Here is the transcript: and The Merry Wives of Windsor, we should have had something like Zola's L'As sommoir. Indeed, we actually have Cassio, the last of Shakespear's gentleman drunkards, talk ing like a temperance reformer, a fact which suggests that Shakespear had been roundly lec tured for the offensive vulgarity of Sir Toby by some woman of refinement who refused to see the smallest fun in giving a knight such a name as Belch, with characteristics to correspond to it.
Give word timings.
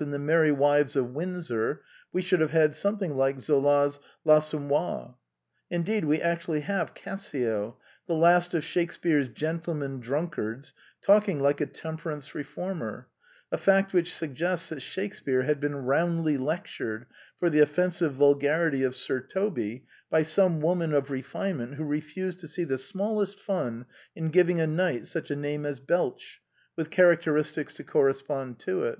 and 0.00 0.14
The 0.14 0.18
Merry 0.18 0.50
Wives 0.50 0.96
of 0.96 1.10
Windsor, 1.12 1.82
we 2.10 2.22
should 2.22 2.40
have 2.40 2.52
had 2.52 2.74
something 2.74 3.18
like 3.18 3.38
Zola's 3.38 4.00
L'As 4.24 4.50
sommoir. 4.50 5.16
Indeed, 5.70 6.06
we 6.06 6.22
actually 6.22 6.60
have 6.60 6.94
Cassio, 6.94 7.76
the 8.06 8.14
last 8.14 8.54
of 8.54 8.64
Shakespear's 8.64 9.28
gentleman 9.28 10.00
drunkards, 10.00 10.72
talk 11.02 11.28
ing 11.28 11.38
like 11.38 11.60
a 11.60 11.66
temperance 11.66 12.34
reformer, 12.34 13.08
a 13.52 13.58
fact 13.58 13.92
which 13.92 14.14
suggests 14.14 14.70
that 14.70 14.78
Shakespear 14.80 15.42
had 15.44 15.60
been 15.60 15.76
roundly 15.76 16.38
lec 16.38 16.64
tured 16.64 17.04
for 17.38 17.50
the 17.50 17.60
offensive 17.60 18.14
vulgarity 18.14 18.84
of 18.84 18.96
Sir 18.96 19.20
Toby 19.20 19.84
by 20.08 20.22
some 20.22 20.62
woman 20.62 20.94
of 20.94 21.10
refinement 21.10 21.74
who 21.74 21.84
refused 21.84 22.40
to 22.40 22.48
see 22.48 22.64
the 22.64 22.78
smallest 22.78 23.38
fun 23.38 23.84
in 24.16 24.30
giving 24.30 24.62
a 24.62 24.66
knight 24.66 25.04
such 25.04 25.30
a 25.30 25.36
name 25.36 25.66
as 25.66 25.78
Belch, 25.78 26.40
with 26.74 26.88
characteristics 26.88 27.74
to 27.74 27.84
correspond 27.84 28.58
to 28.60 28.84
it. 28.84 28.98